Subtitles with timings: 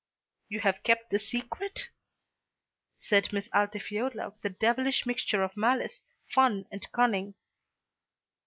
[0.49, 1.89] "You have kept the secret?"
[2.97, 7.35] said Miss Altifiorla with a devilish mixture of malice, fun, and cunning.